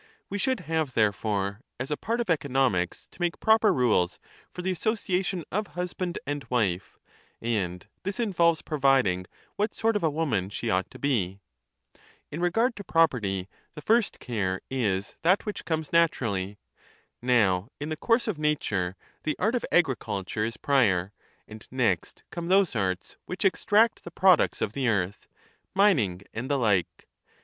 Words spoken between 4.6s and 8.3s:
the association of husband and wife; and this